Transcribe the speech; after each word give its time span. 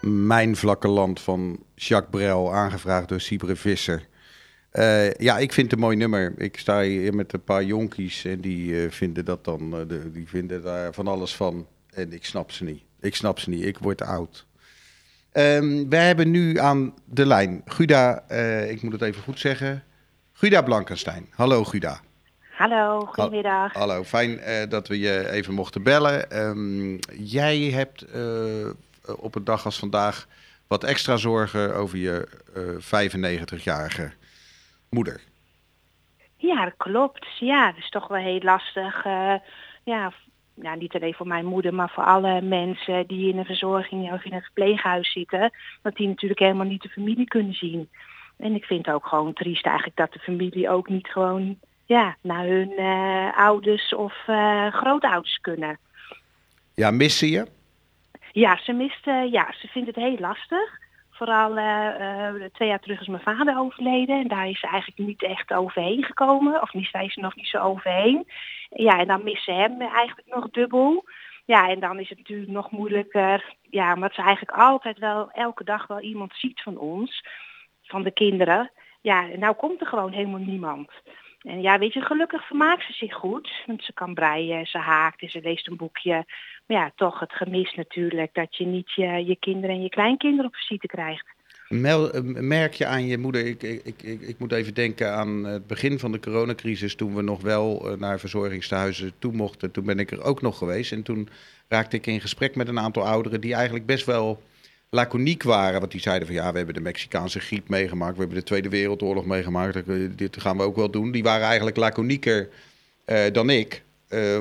Mijn 0.00 0.56
Vlakke 0.56 0.88
Land 0.88 1.20
van 1.20 1.62
Jacques 1.74 2.10
Brel, 2.10 2.54
aangevraagd 2.54 3.08
door 3.08 3.20
Sibre 3.20 3.56
Visser. 3.56 4.08
Uh, 4.72 5.12
ja, 5.12 5.38
ik 5.38 5.52
vind 5.52 5.70
het 5.70 5.74
een 5.74 5.84
mooi 5.84 5.96
nummer. 5.96 6.32
Ik 6.36 6.58
sta 6.58 6.82
hier 6.82 7.14
met 7.14 7.32
een 7.32 7.44
paar 7.44 7.64
jonkies 7.64 8.24
en 8.24 8.40
die 8.40 8.70
uh, 8.70 8.90
vinden 8.90 9.24
dat 9.24 9.44
dan, 9.44 9.80
uh, 9.80 9.88
de, 9.88 10.10
die 10.12 10.28
vinden 10.28 10.62
daar 10.62 10.92
van 10.92 11.06
alles 11.06 11.36
van. 11.36 11.66
En 11.90 12.12
ik 12.12 12.24
snap 12.24 12.50
ze 12.50 12.64
niet. 12.64 12.82
Ik 13.00 13.14
snap 13.14 13.38
ze 13.38 13.50
niet. 13.50 13.64
Ik 13.64 13.78
word 13.78 14.02
oud. 14.02 14.46
Um, 15.32 15.88
we 15.88 15.96
hebben 15.96 16.30
nu 16.30 16.58
aan 16.58 16.94
de 17.04 17.26
lijn 17.26 17.62
Guda, 17.64 18.28
ik 18.68 18.82
moet 18.82 18.92
het 18.92 19.02
even 19.02 19.22
goed 19.22 19.38
zeggen, 19.38 19.84
Guda 20.32 20.62
Blankenstein. 20.62 21.26
Hallo 21.30 21.64
Guda. 21.64 22.00
Hallo, 22.50 23.00
goedemiddag. 23.00 23.72
Ha 23.72 23.78
hallo, 23.78 24.04
fijn 24.04 24.40
dat 24.68 24.88
we 24.88 24.98
je 24.98 25.30
even 25.30 25.54
mochten 25.54 25.82
bellen. 25.82 26.46
Um, 26.46 26.98
jij 27.18 27.58
hebt 27.58 28.04
op 29.16 29.34
een 29.34 29.44
dag 29.44 29.64
als 29.64 29.78
vandaag 29.78 30.26
wat 30.66 30.84
extra 30.84 31.16
zorgen 31.16 31.74
over 31.74 31.98
je 31.98 32.28
95-jarige 32.78 34.12
moeder. 34.90 35.20
Ja, 36.36 36.64
dat 36.64 36.74
klopt. 36.76 37.26
Ja, 37.38 37.66
dat 37.66 37.76
is 37.76 37.88
toch 37.88 38.08
wel 38.08 38.22
heel 38.22 38.40
lastig. 38.42 39.04
Uh, 39.04 39.34
ja, 39.84 40.12
ja, 40.54 40.74
niet 40.74 40.94
alleen 40.94 41.14
voor 41.14 41.26
mijn 41.26 41.44
moeder, 41.44 41.74
maar 41.74 41.90
voor 41.90 42.04
alle 42.04 42.40
mensen 42.40 43.06
die 43.06 43.32
in 43.32 43.38
een 43.38 43.44
verzorging 43.44 44.12
of 44.12 44.24
in 44.24 44.32
een 44.32 44.42
verpleeghuis 44.42 45.12
zitten, 45.12 45.50
dat 45.82 45.96
die 45.96 46.08
natuurlijk 46.08 46.40
helemaal 46.40 46.66
niet 46.66 46.82
de 46.82 46.88
familie 46.88 47.26
kunnen 47.26 47.54
zien. 47.54 47.88
En 48.36 48.54
ik 48.54 48.64
vind 48.64 48.86
het 48.86 48.94
ook 48.94 49.06
gewoon 49.06 49.32
triest 49.32 49.66
eigenlijk 49.66 49.96
dat 49.96 50.12
de 50.12 50.18
familie 50.18 50.70
ook 50.70 50.88
niet 50.88 51.08
gewoon 51.08 51.58
ja, 51.84 52.16
naar 52.20 52.44
hun 52.44 52.72
uh, 52.78 53.36
ouders 53.36 53.94
of 53.94 54.14
uh, 54.26 54.72
grootouders 54.72 55.38
kunnen. 55.40 55.78
Ja, 56.74 56.90
missen 56.90 57.28
je? 57.28 57.46
Ja, 58.32 58.56
ze 58.56 58.72
mist, 58.72 59.04
ja, 59.30 59.52
ze 59.52 59.68
vindt 59.68 59.86
het 59.86 59.96
heel 59.96 60.18
lastig. 60.18 60.78
Vooral 61.10 61.58
uh, 61.58 62.44
twee 62.52 62.68
jaar 62.68 62.80
terug 62.80 63.00
is 63.00 63.06
mijn 63.06 63.22
vader 63.22 63.58
overleden. 63.58 64.20
En 64.20 64.28
daar 64.28 64.48
is 64.48 64.60
ze 64.60 64.66
eigenlijk 64.66 64.98
niet 64.98 65.22
echt 65.22 65.52
overheen 65.52 66.04
gekomen. 66.04 66.62
Of 66.62 66.72
niet, 66.72 66.88
is 66.92 67.12
ze 67.12 67.20
nog 67.20 67.36
niet 67.36 67.46
zo 67.46 67.58
overheen. 67.58 68.26
Ja, 68.70 68.98
en 68.98 69.06
dan 69.06 69.24
missen 69.24 69.54
ze 69.54 69.60
hem 69.60 69.80
eigenlijk 69.80 70.28
nog 70.28 70.50
dubbel. 70.50 71.04
Ja, 71.44 71.68
en 71.68 71.80
dan 71.80 71.98
is 71.98 72.08
het 72.08 72.18
natuurlijk 72.18 72.50
nog 72.50 72.70
moeilijker. 72.70 73.54
Ja, 73.70 73.94
omdat 73.94 74.14
ze 74.14 74.22
eigenlijk 74.22 74.58
altijd 74.58 74.98
wel 74.98 75.30
elke 75.30 75.64
dag 75.64 75.86
wel 75.86 76.00
iemand 76.00 76.32
ziet 76.34 76.62
van 76.62 76.78
ons. 76.78 77.24
Van 77.82 78.02
de 78.02 78.10
kinderen. 78.10 78.70
Ja, 79.00 79.30
en 79.30 79.38
nou 79.38 79.54
komt 79.54 79.80
er 79.80 79.86
gewoon 79.86 80.12
helemaal 80.12 80.40
niemand. 80.40 80.90
En 81.42 81.60
ja, 81.60 81.78
weet 81.78 81.92
je, 81.92 82.00
gelukkig 82.00 82.46
vermaakt 82.46 82.84
ze 82.86 82.92
zich 82.92 83.14
goed. 83.14 83.50
Want 83.66 83.84
ze 83.84 83.92
kan 83.92 84.14
breien, 84.14 84.66
ze 84.66 84.78
haakt 84.78 85.22
en 85.22 85.30
ze 85.30 85.40
leest 85.42 85.68
een 85.68 85.76
boekje. 85.76 86.24
Maar 86.66 86.76
ja, 86.76 86.92
toch 86.96 87.20
het 87.20 87.32
gemis 87.32 87.74
natuurlijk 87.74 88.34
dat 88.34 88.56
je 88.56 88.66
niet 88.66 88.92
je, 88.92 89.24
je 89.26 89.36
kinderen 89.36 89.76
en 89.76 89.82
je 89.82 89.88
kleinkinderen 89.88 90.46
op 90.46 90.54
visite 90.54 90.86
krijgt. 90.86 91.26
Eh, 91.70 92.20
merk 92.22 92.74
je 92.74 92.86
aan 92.86 93.06
je 93.06 93.18
moeder, 93.18 93.46
ik, 93.46 93.62
ik, 93.62 94.02
ik, 94.02 94.20
ik 94.20 94.38
moet 94.38 94.52
even 94.52 94.74
denken 94.74 95.12
aan 95.12 95.44
het 95.44 95.66
begin 95.66 95.98
van 95.98 96.12
de 96.12 96.20
coronacrisis, 96.20 96.94
toen 96.94 97.14
we 97.14 97.22
nog 97.22 97.40
wel 97.40 97.90
eh, 97.90 97.98
naar 97.98 98.18
verzorgingstehuizen 98.18 99.12
toe 99.18 99.32
mochten. 99.32 99.70
Toen 99.70 99.84
ben 99.84 99.98
ik 99.98 100.10
er 100.10 100.22
ook 100.22 100.42
nog 100.42 100.58
geweest 100.58 100.92
en 100.92 101.02
toen 101.02 101.28
raakte 101.68 101.96
ik 101.96 102.06
in 102.06 102.20
gesprek 102.20 102.56
met 102.56 102.68
een 102.68 102.78
aantal 102.78 103.06
ouderen 103.06 103.40
die 103.40 103.54
eigenlijk 103.54 103.86
best 103.86 104.06
wel 104.06 104.42
laconiek 104.90 105.42
waren. 105.42 105.80
Want 105.80 105.92
die 105.92 106.00
zeiden 106.00 106.26
van 106.26 106.36
ja, 106.36 106.50
we 106.50 106.56
hebben 106.56 106.74
de 106.74 106.80
Mexicaanse 106.80 107.40
griep 107.40 107.68
meegemaakt, 107.68 108.14
we 108.14 108.20
hebben 108.20 108.38
de 108.38 108.44
Tweede 108.44 108.68
Wereldoorlog 108.68 109.24
meegemaakt, 109.24 109.86
dit 110.18 110.40
gaan 110.40 110.56
we 110.56 110.62
ook 110.62 110.76
wel 110.76 110.90
doen. 110.90 111.10
Die 111.10 111.22
waren 111.22 111.46
eigenlijk 111.46 111.76
laconieker 111.76 112.48
uh, 113.06 113.22
dan 113.32 113.50
ik. 113.50 113.82
Uh, 114.08 114.36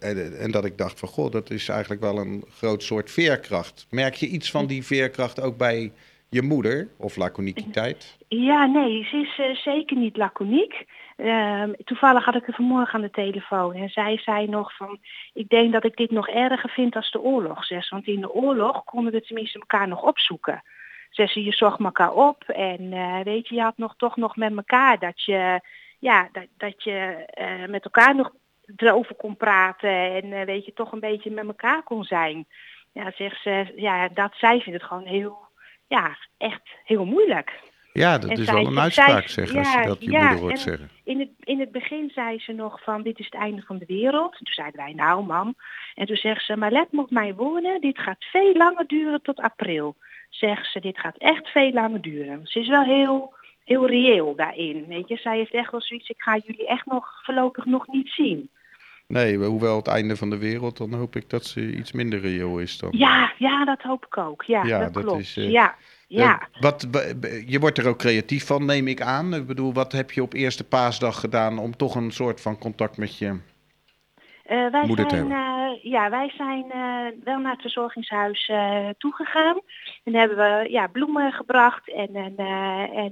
en, 0.00 0.38
en, 0.38 0.50
dat 0.50 0.64
ik 0.64 0.78
dacht 0.78 0.98
van 0.98 1.08
goh, 1.08 1.30
dat 1.30 1.50
is 1.50 1.68
eigenlijk 1.68 2.00
wel 2.00 2.18
een 2.18 2.44
groot 2.56 2.82
soort 2.82 3.10
veerkracht. 3.10 3.86
Merk 3.90 4.14
je 4.14 4.26
iets 4.26 4.50
van 4.50 4.66
die 4.66 4.84
veerkracht 4.84 5.40
ook 5.40 5.56
bij 5.56 5.92
je 6.34 6.42
moeder 6.42 6.88
of 6.98 7.16
laconiekiteit? 7.16 8.16
Ja, 8.28 8.66
nee, 8.66 9.04
ze 9.04 9.16
is 9.16 9.38
uh, 9.38 9.56
zeker 9.56 9.96
niet 9.96 10.16
laconiek. 10.16 10.84
Uh, 11.16 11.62
toevallig 11.84 12.24
had 12.24 12.34
ik 12.34 12.46
er 12.46 12.54
vanmorgen 12.54 12.94
aan 12.94 13.00
de 13.00 13.10
telefoon 13.10 13.74
en 13.74 13.88
zij 13.88 14.18
zei 14.18 14.48
nog 14.48 14.76
van, 14.76 14.98
ik 15.32 15.48
denk 15.48 15.72
dat 15.72 15.84
ik 15.84 15.96
dit 15.96 16.10
nog 16.10 16.28
erger 16.28 16.70
vind 16.70 16.96
als 16.96 17.10
de 17.10 17.20
oorlog, 17.20 17.64
zes. 17.64 17.88
Want 17.88 18.06
in 18.06 18.20
de 18.20 18.32
oorlog 18.32 18.84
konden 18.84 19.12
we 19.12 19.22
tenminste 19.22 19.58
elkaar 19.58 19.88
nog 19.88 20.02
opzoeken. 20.02 20.62
Zes, 21.10 21.32
je 21.32 21.52
zocht 21.52 21.80
elkaar 21.80 22.12
op 22.12 22.42
en 22.44 22.82
uh, 22.82 23.20
weet 23.20 23.48
je, 23.48 23.54
je 23.54 23.62
had 23.62 23.78
nog 23.78 23.94
toch 23.96 24.16
nog 24.16 24.36
met 24.36 24.56
elkaar 24.56 24.98
dat 24.98 25.22
je, 25.24 25.60
ja, 25.98 26.28
dat, 26.32 26.46
dat 26.56 26.82
je 26.82 27.26
uh, 27.40 27.68
met 27.68 27.84
elkaar 27.84 28.14
nog 28.14 28.32
erover 28.76 29.14
kon 29.14 29.36
praten 29.36 30.22
en 30.22 30.46
weet 30.46 30.64
je, 30.64 30.72
toch 30.72 30.92
een 30.92 31.00
beetje 31.00 31.30
met 31.30 31.46
elkaar 31.46 31.82
kon 31.82 32.04
zijn. 32.04 32.46
Ja, 32.92 33.12
zegt 33.14 33.42
ze, 33.42 33.72
ja, 33.76 34.08
dat 34.08 34.34
zij 34.34 34.60
vindt 34.60 34.80
het 34.80 34.88
gewoon 34.88 35.06
heel, 35.06 35.38
ja, 35.86 36.16
echt 36.36 36.70
heel 36.84 37.04
moeilijk. 37.04 37.60
Ja, 37.92 38.18
dat 38.18 38.38
is 38.38 38.50
wel 38.50 38.66
een 38.66 38.78
uitspraak, 38.78 39.28
zeg, 39.28 39.52
ja, 39.52 39.58
als 39.58 39.72
je 39.72 39.82
dat 39.86 40.00
je 40.00 40.10
ja, 40.10 40.20
moeder 40.20 40.38
hoort 40.38 40.58
zeggen. 40.58 40.90
In 41.04 41.20
het, 41.20 41.28
in 41.40 41.60
het 41.60 41.72
begin 41.72 42.10
zei 42.14 42.38
ze 42.38 42.52
nog 42.52 42.82
van, 42.82 43.02
dit 43.02 43.18
is 43.18 43.24
het 43.24 43.34
einde 43.34 43.62
van 43.62 43.78
de 43.78 43.86
wereld. 43.86 44.32
Toen 44.32 44.46
zeiden 44.46 44.84
wij, 44.84 44.92
nou 44.92 45.24
mam. 45.24 45.54
En 45.94 46.06
toen 46.06 46.16
zegt 46.16 46.44
ze, 46.44 46.56
maar 46.56 46.70
let 46.70 46.92
me 46.92 47.00
op 47.00 47.10
mijn 47.10 47.34
woorden, 47.34 47.80
dit 47.80 47.98
gaat 47.98 48.24
veel 48.24 48.54
langer 48.54 48.86
duren 48.86 49.22
tot 49.22 49.40
april. 49.40 49.96
Zegt 50.28 50.72
ze, 50.72 50.80
dit 50.80 50.98
gaat 50.98 51.16
echt 51.16 51.48
veel 51.48 51.72
langer 51.72 52.00
duren. 52.00 52.40
Ze 52.46 52.60
is 52.60 52.68
wel 52.68 52.84
heel, 52.84 53.34
heel 53.64 53.86
reëel 53.86 54.34
daarin. 54.34 54.86
Weet 54.86 55.08
je, 55.08 55.16
zij 55.16 55.36
heeft 55.36 55.52
echt 55.52 55.70
wel 55.70 55.82
zoiets, 55.82 56.08
ik 56.08 56.22
ga 56.22 56.36
jullie 56.36 56.66
echt 56.66 56.86
nog 56.86 57.20
voorlopig 57.22 57.64
nog 57.64 57.86
niet 57.86 58.08
zien. 58.08 58.50
Nee, 59.06 59.38
hoewel 59.38 59.76
het 59.76 59.86
einde 59.86 60.16
van 60.16 60.30
de 60.30 60.38
wereld, 60.38 60.76
dan 60.76 60.94
hoop 60.94 61.16
ik 61.16 61.30
dat 61.30 61.44
ze 61.44 61.76
iets 61.76 61.92
minder 61.92 62.20
reëel 62.20 62.58
is 62.58 62.78
dan. 62.78 62.90
Ja, 62.92 63.32
ja 63.38 63.64
dat 63.64 63.82
hoop 63.82 64.06
ik 64.06 64.16
ook. 64.16 64.42
Ja, 64.42 64.64
ja 64.64 64.78
dat, 64.78 64.94
dat 64.94 65.02
klopt. 65.02 65.20
Is, 65.20 65.36
uh, 65.36 65.50
ja. 65.50 65.74
Ja. 66.06 66.40
Uh, 66.54 66.60
wat, 66.60 66.88
je 67.46 67.58
wordt 67.60 67.78
er 67.78 67.88
ook 67.88 67.98
creatief 67.98 68.46
van, 68.46 68.64
neem 68.64 68.88
ik 68.88 69.00
aan. 69.00 69.34
Ik 69.34 69.46
bedoel, 69.46 69.72
wat 69.72 69.92
heb 69.92 70.10
je 70.10 70.22
op 70.22 70.32
eerste 70.32 70.64
paasdag 70.64 71.20
gedaan 71.20 71.58
om 71.58 71.76
toch 71.76 71.94
een 71.94 72.10
soort 72.10 72.40
van 72.40 72.58
contact 72.58 72.96
met 72.96 73.18
je 73.18 73.26
uh, 73.26 74.70
wij 74.70 74.86
moeder 74.86 74.96
zijn, 74.96 75.08
te 75.08 75.14
hebben? 75.14 75.53
Ja, 75.82 76.10
wij 76.10 76.32
zijn 76.36 76.66
wel 77.24 77.38
naar 77.38 77.52
het 77.52 77.60
verzorgingshuis 77.60 78.52
toegegaan. 78.98 79.60
En 80.04 80.14
hebben 80.14 80.36
we 80.36 80.70
ja, 80.70 80.86
bloemen 80.86 81.32
gebracht 81.32 81.92
en, 81.92 82.14
en, 82.14 82.36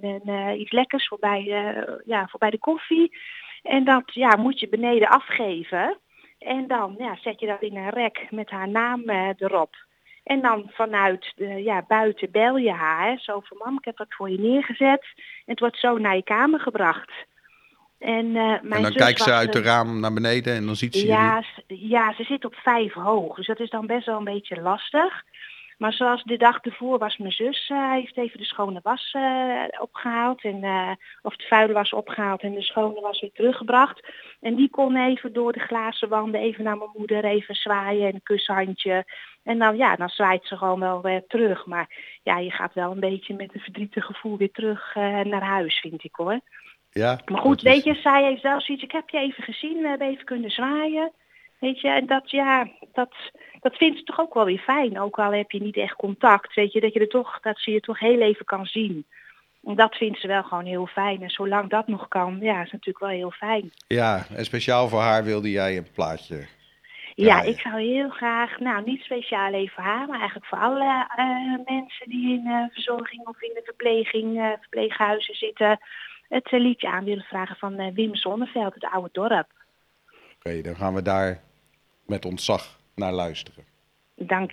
en 0.03 0.61
iets 0.61 0.73
lekkers 0.73 1.09
voorbij, 1.09 1.43
ja, 2.05 2.27
voorbij 2.27 2.51
de 2.51 2.59
koffie. 2.59 3.17
En 3.63 3.85
dat 3.85 4.15
ja, 4.15 4.37
moet 4.37 4.61
je 4.61 4.69
beneden 4.69 5.09
afgeven. 5.09 5.99
En 6.39 6.67
dan 6.67 6.95
ja, 6.99 7.17
zet 7.17 7.41
je 7.41 7.47
dat 7.47 7.63
in 7.63 7.77
een 7.77 7.91
rek 7.91 8.27
met 8.31 8.51
haar 8.51 8.69
naam 8.69 9.11
erop. 9.11 9.77
En 10.25 10.41
dan 10.41 10.71
vanuit 10.73 11.33
de, 11.37 11.63
ja, 11.63 11.85
buiten 11.89 12.31
bel 12.31 12.57
je 12.57 12.73
haar. 12.73 13.19
Zo 13.19 13.41
van 13.41 13.57
mam, 13.65 13.77
ik 13.79 13.85
heb 13.85 13.97
dat 13.97 14.15
voor 14.15 14.31
je 14.31 14.39
neergezet. 14.39 15.07
En 15.17 15.23
het 15.45 15.61
wordt 15.61 15.79
zo 15.79 15.99
naar 15.99 16.17
je 16.17 16.23
kamer 16.23 16.61
gebracht. 16.61 17.13
En, 18.03 18.27
uh, 18.27 18.35
mijn 18.35 18.73
en 18.73 18.83
dan 18.83 18.93
kijkt 18.93 19.23
ze 19.23 19.33
uit 19.33 19.53
de 19.53 19.63
raam 19.63 20.01
naar 20.01 20.13
beneden 20.13 20.55
en 20.55 20.67
dan 20.67 20.77
ziet 20.77 20.95
ze 20.95 21.07
ja, 21.07 21.43
Ja, 21.67 22.15
ze 22.15 22.25
zit 22.25 22.45
op 22.45 22.55
vijf 22.55 22.93
hoog. 22.93 23.37
Dus 23.37 23.47
dat 23.47 23.61
is 23.61 23.71
dan 23.71 23.87
best 23.87 24.07
wel 24.07 24.19
een 24.19 24.25
beetje 24.25 24.61
lastig. 24.61 25.25
Maar 25.79 25.93
zoals 25.93 26.23
de 26.23 26.37
dag 26.37 26.61
ervoor 26.61 26.99
was 26.99 27.17
mijn 27.17 27.33
zus, 27.33 27.69
uh, 27.69 27.93
heeft 27.93 28.17
even 28.17 28.39
de 28.39 28.45
schone 28.45 28.81
was 28.83 29.15
uh, 29.17 29.65
opgehaald. 29.81 30.43
En, 30.43 30.65
uh, 30.65 30.91
of 31.23 31.37
de 31.37 31.47
vuile 31.47 31.73
was 31.73 31.93
opgehaald 31.93 32.41
en 32.41 32.55
de 32.55 32.63
schone 32.63 33.01
was 33.01 33.21
weer 33.21 33.33
teruggebracht. 33.33 34.07
En 34.41 34.55
die 34.55 34.71
kon 34.71 34.97
even 34.97 35.33
door 35.33 35.53
de 35.53 35.61
glazen 35.61 36.09
wanden 36.09 36.41
even 36.41 36.65
naar 36.65 36.77
mijn 36.77 36.91
moeder 36.95 37.25
even 37.25 37.55
zwaaien 37.55 38.09
en 38.09 38.15
een 38.15 38.23
kushandje. 38.23 39.05
En 39.43 39.59
dan, 39.59 39.77
ja, 39.77 39.97
dan 39.97 40.09
zwaait 40.09 40.47
ze 40.47 40.57
gewoon 40.57 40.81
wel 40.81 41.03
weer 41.03 41.27
terug. 41.27 41.67
Maar 41.67 42.19
ja, 42.23 42.39
je 42.39 42.51
gaat 42.51 42.75
wel 42.75 42.91
een 42.91 43.01
beetje 43.01 43.35
met 43.35 43.55
een 43.55 43.61
verdrietig 43.61 44.05
gevoel 44.05 44.37
weer 44.37 44.53
terug 44.53 44.95
naar 45.25 45.43
huis, 45.43 45.81
vind 45.81 46.05
ik 46.05 46.15
hoor. 46.15 46.41
Ja, 46.93 47.21
maar 47.25 47.41
goed, 47.41 47.63
weet 47.63 47.85
je, 47.85 47.95
zij 47.95 48.25
heeft 48.25 48.43
wel 48.43 48.61
zoiets, 48.61 48.85
ik 48.85 48.93
heb 48.93 49.09
je 49.09 49.19
even 49.19 49.43
gezien, 49.43 49.81
we 49.81 49.89
hebben 49.89 50.09
even 50.09 50.25
kunnen 50.25 50.51
zwaaien. 50.51 51.13
Weet 51.59 51.81
je, 51.81 51.89
en 51.89 52.07
dat, 52.07 52.31
ja, 52.31 52.69
dat, 52.93 53.15
dat 53.61 53.77
vindt 53.77 53.99
ze 53.99 54.05
toch 54.05 54.21
ook 54.21 54.35
wel 54.35 54.45
weer 54.45 54.59
fijn. 54.59 55.01
Ook 55.01 55.19
al 55.19 55.33
heb 55.33 55.51
je 55.51 55.61
niet 55.61 55.77
echt 55.77 55.97
contact, 55.97 56.55
weet 56.55 56.73
je, 56.73 56.81
dat 56.81 56.93
je 56.93 57.01
er 57.01 57.09
toch, 57.09 57.41
dat 57.41 57.59
ze 57.59 57.71
je 57.71 57.81
toch 57.81 57.99
heel 57.99 58.21
even 58.21 58.45
kan 58.45 58.67
zien. 58.67 59.07
En 59.65 59.75
dat 59.75 59.95
vindt 59.95 60.21
ze 60.21 60.27
wel 60.27 60.43
gewoon 60.43 60.65
heel 60.65 60.87
fijn. 60.87 61.23
En 61.23 61.31
zolang 61.31 61.71
dat 61.71 61.87
nog 61.87 62.09
kan, 62.09 62.39
ja, 62.41 62.63
is 62.63 62.73
natuurlijk 62.73 62.99
wel 62.99 63.09
heel 63.09 63.31
fijn. 63.31 63.73
Ja, 63.87 64.27
en 64.37 64.45
speciaal 64.45 64.89
voor 64.89 65.01
haar 65.01 65.25
wilde 65.25 65.51
jij 65.51 65.77
een 65.77 65.93
plaatje. 65.95 66.47
Ja, 67.15 67.43
ik 67.43 67.61
zou 67.61 67.81
heel 67.81 68.09
graag, 68.09 68.59
nou 68.59 68.85
niet 68.85 69.03
speciaal 69.03 69.53
even 69.53 69.75
voor 69.75 69.85
haar, 69.85 70.07
maar 70.07 70.19
eigenlijk 70.19 70.47
voor 70.47 70.59
alle 70.59 71.09
uh, 71.19 71.77
mensen 71.77 72.09
die 72.09 72.33
in 72.33 72.47
uh, 72.47 72.65
verzorging 72.73 73.27
of 73.27 73.43
in 73.43 73.55
de 73.55 73.63
verpleging, 73.65 74.37
uh, 74.37 74.51
verpleeghuizen 74.61 75.35
zitten, 75.35 75.79
het 76.33 76.51
liedje 76.51 76.89
aan 76.89 77.05
willen 77.05 77.25
vragen 77.25 77.57
van 77.57 77.93
Wim 77.95 78.15
Zonneveld, 78.15 78.75
het 78.75 78.85
oude 78.85 79.09
dorp. 79.13 79.49
Oké, 80.37 80.61
dan 80.61 80.77
gaan 80.77 80.95
we 80.95 81.03
daar 81.03 81.43
met 82.07 82.25
ontzag 82.25 82.81
naar 82.95 83.13
luisteren. 83.13 83.65
Dank 84.17 84.51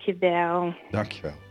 je 1.12 1.49